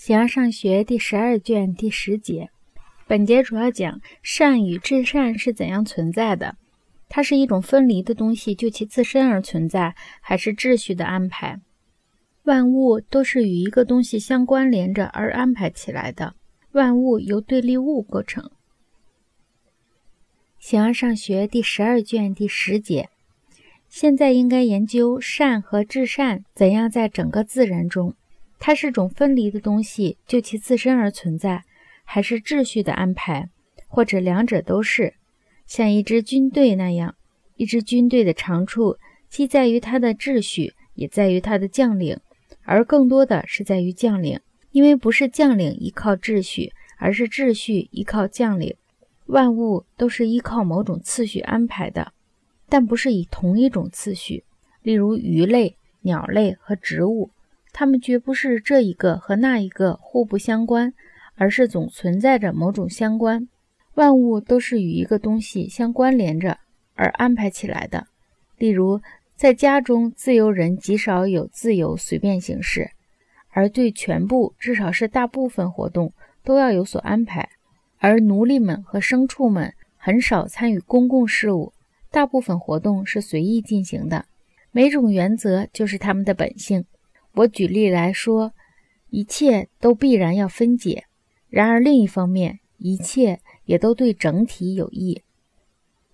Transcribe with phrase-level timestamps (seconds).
[0.00, 2.48] 形而上学第十二卷第十节，
[3.06, 6.56] 本节主要讲善与至善是怎样存在的。
[7.10, 11.60] 它是一种分离的东西，就其自身而存在，还是秩序的安排？
[12.44, 16.34] 万物都是与一个东西相关联着而安排起来的。
[16.72, 18.50] 万物由对立物构成。
[20.58, 23.10] 形而上学第十二卷第十节，
[23.90, 28.14] 现在应该研究善和至善怎样在整个自然中。
[28.60, 31.64] 它是种分离的东西，就其自身而存在，
[32.04, 33.48] 还是秩序的安排，
[33.88, 35.14] 或者两者都是？
[35.66, 37.14] 像一支军队那样，
[37.56, 38.98] 一支军队的长处
[39.30, 42.20] 既在于它的秩序，也在于它的将领，
[42.64, 44.38] 而更多的是在于将领，
[44.72, 48.76] 因为不是将领依靠秩序，而是秩序依靠将领。
[49.24, 52.12] 万物都是依靠某种次序安排的，
[52.68, 54.44] 但不是以同一种次序。
[54.82, 57.30] 例如鱼类、鸟类和植物。
[57.72, 60.92] 它们绝不是这一个和那一个互不相关，
[61.36, 63.48] 而是总存在着某种相关。
[63.94, 66.58] 万物都是与一个东西相关联着
[66.94, 68.06] 而安排起来的。
[68.56, 69.00] 例如，
[69.34, 72.90] 在家中，自由人极少有自由随便行事，
[73.50, 76.12] 而对全部，至少是大部分活动
[76.44, 77.48] 都要有所安排；
[77.98, 81.72] 而奴隶们和牲畜们很少参与公共事务，
[82.10, 84.26] 大部分活动是随意进行的。
[84.72, 86.84] 每种原则就是他们的本性。
[87.34, 88.52] 我举例来说，
[89.10, 91.04] 一切都必然要分解；
[91.48, 95.22] 然而另一方面，一切也都对整体有益。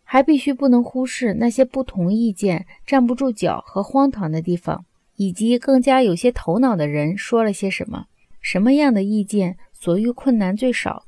[0.05, 4.84] 还必须不能忽视那些不同意见站不住脚和荒唐的地方，
[5.17, 8.06] 以及更加有些头脑的人说了些什么。
[8.41, 11.03] 什么样的意见所遇困难最少？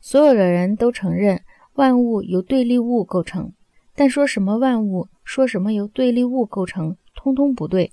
[0.00, 1.40] 所有的人都承认
[1.76, 3.52] 万物由对立物构成，
[3.94, 7.90] 但说什么万物，说什么由对立物构成，通通不对。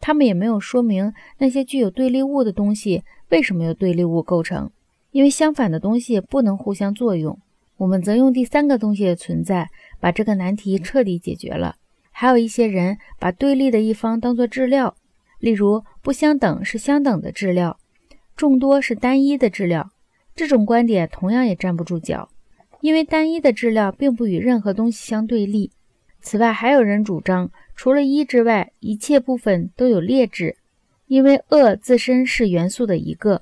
[0.00, 4.70] 他们也没有说明那些具有对立物的东西为什么由对立物构成，
[5.12, 7.38] 因为相反的东西不能互相作用。
[7.76, 9.68] 我们则用第三个东西的存在
[10.00, 11.76] 把这个难题彻底解决了。
[12.10, 14.94] 还有一些人把对立的一方当作质料，
[15.38, 17.78] 例如不相等是相等的质料，
[18.36, 19.90] 众多是单一的质料。
[20.34, 22.28] 这种观点同样也站不住脚，
[22.80, 25.70] 因为单一的质料并不与任何东西相对立。
[26.20, 27.50] 此外，还有人主张。
[27.82, 30.58] 除了一之外，一切部分都有劣质，
[31.06, 33.40] 因为恶自身是元素的一个。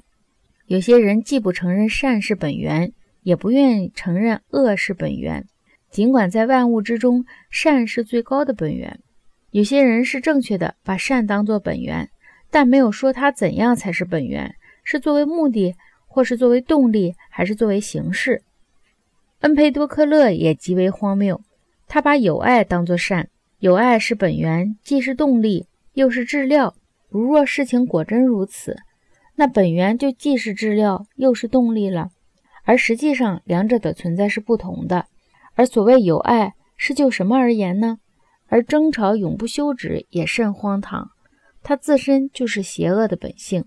[0.66, 2.92] 有些人既不承认善是本源，
[3.24, 5.44] 也不愿意承认恶是本源，
[5.90, 9.00] 尽管在万物之中，善是最高的本源。
[9.50, 12.08] 有些人是正确的，把善当作本源，
[12.48, 15.74] 但没有说它怎样才是本源，是作为目的，
[16.06, 18.42] 或是作为动力，还是作为形式。
[19.40, 21.40] 恩培多克勒也极为荒谬，
[21.88, 23.30] 他把友爱当作善。
[23.60, 26.76] 有爱是本源，既是动力，又是质料。
[27.08, 28.76] 如若事情果真如此，
[29.34, 32.10] 那本源就既是质料，又是动力了。
[32.62, 35.06] 而实际上，两者的存在是不同的。
[35.54, 37.98] 而所谓有爱，是就什么而言呢？
[38.46, 41.10] 而争吵永不休止，也甚荒唐。
[41.64, 43.64] 它自身就是邪恶的本性。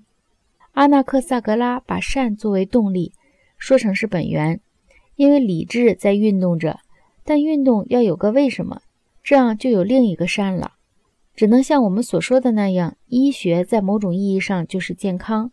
[0.71, 3.11] 阿纳克萨格拉把善作为动力，
[3.57, 4.61] 说成是本源，
[5.17, 6.79] 因为理智在运动着，
[7.25, 8.81] 但运动要有个为什么。
[9.23, 10.73] 这样就有另一个善了，
[11.35, 15.51] 只能像我们所说的那样，医学在某种意义上就是健康，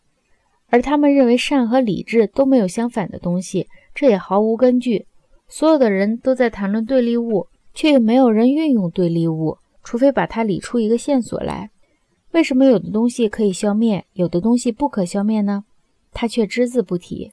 [0.68, 5.06] 而他们认为善和理智都没有相反的东西，这也毫无根据。
[5.48, 11.70] 所有的人都在谈论对立物，却又没有人运用对立物，除非把它理出一个线索来。
[12.32, 15.64] 为什么有的东西可以消灭，有的东西不可消灭呢？
[16.12, 17.32] 他却只字不提。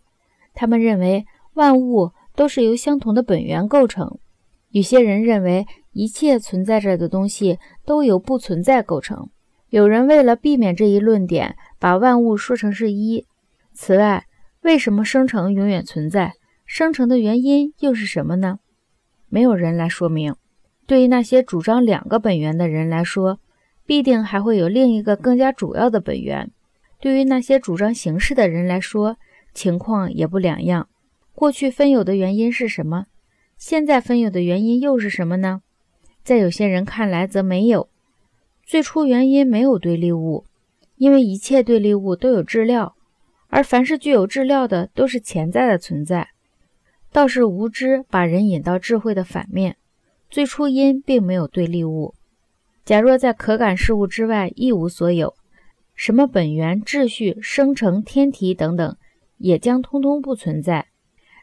[0.53, 4.17] 他们认为万物都是由相同的本源构成，
[4.71, 5.65] 有些人认为。
[5.95, 9.29] 一切存在着的东西都由不存在构成。
[9.69, 13.25] 有人为了避免这一论点，把万物说成是一。
[13.73, 14.25] 此外，
[14.61, 16.33] 为什么生成永远存在？
[16.65, 18.59] 生成的原因又是什么呢？
[19.29, 20.35] 没有人来说明。
[20.85, 23.39] 对于那些主张两个本源的人来说，
[23.85, 26.51] 必定还会有另一个更加主要的本源。
[26.99, 29.17] 对于那些主张形式的人来说，
[29.53, 30.89] 情况也不两样。
[31.33, 33.05] 过去分有的原因是什么？
[33.57, 35.61] 现在分有的原因又是什么呢？
[36.25, 37.87] 在有些人看来，则没有
[38.63, 40.43] 最初原因，没有对立物，
[40.95, 42.95] 因为一切对立物都有质料，
[43.49, 46.29] 而凡是具有质料的，都是潜在的存在。
[47.11, 49.77] 倒是无知把人引到智慧的反面。
[50.31, 52.15] 最初因并没有对立物。
[52.83, 55.35] 假若在可感事物之外一无所有，
[55.93, 58.97] 什么本源、秩序、生成、天体等等，
[59.37, 60.87] 也将通通不存在。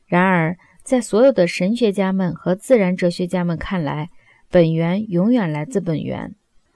[0.06, 4.10] 然而，在所有的神学家们和自然哲学家们看来，
[4.52, 6.34] 本源永远来自本源。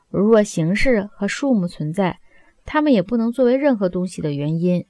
[0.09, 2.21] 如若形式和数目存在，
[2.65, 4.87] 它们也不能作为任何东西的原因。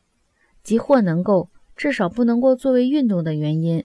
[0.62, 3.84] 即或能够，至少不能够作为运动的原因。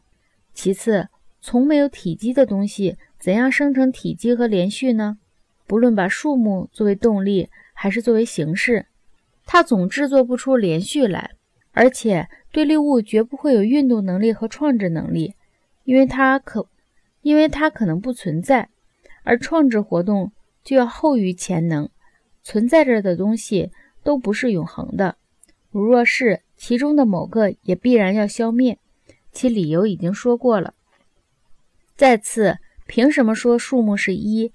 [0.53, 1.07] 其次，
[1.41, 5.17] 从没有体积的东西怎样生成体积和连续呢？
[5.65, 8.85] 不论把数目作为动力，还是作为形式，
[9.47, 11.31] 它总制作不出连续来。
[11.71, 15.33] 而且，对立物绝不会有运动能力和创制能力，
[15.85, 16.67] 因为它可，
[17.23, 18.69] 因为它可能不存在。
[19.23, 20.31] 而创制活动
[20.63, 21.89] 就要后于潜能。
[22.43, 23.71] 存在着的东西
[24.03, 25.15] 都不是永恒的，
[25.69, 28.77] 如若是其中的某个，也必然要消灭。
[29.31, 30.73] 其理由已经说过了。
[31.95, 32.57] 再次，
[32.87, 34.51] 凭什么说数目是一？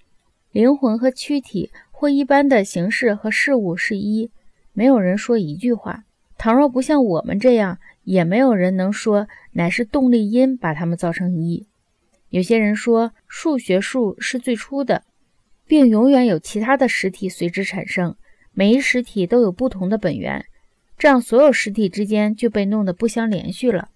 [0.50, 4.30] 灵魂和躯体或一般的形式和事物是一？
[4.72, 6.04] 没有人说一句话。
[6.36, 11.66] 倘若不像我们这样，也没有人能说乃是动力因把它们造成一。
[12.36, 15.04] 有些人说数学数是最初的，
[15.66, 18.14] 并永远有其他的实体随之产生，
[18.52, 20.44] 每一实体都有不同的本源，
[20.98, 23.88] 这样所有实体之间就被弄得不相连续了。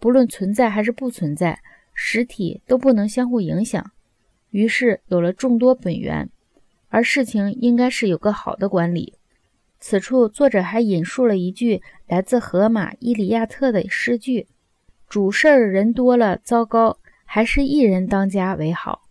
[0.00, 1.60] 不论存在还是不存在，
[1.92, 3.90] 实体都不能相互影响，
[4.48, 6.30] 于是有了众多本源，
[6.88, 9.12] 而事情应该是有个好的管理。
[9.78, 14.46] 此处作者还引述了一句来自荷马《伊里亚特》的诗句
[15.06, 16.98] ：“主事儿人多了，糟糕；
[17.30, 19.02] 还是一人当家为好。”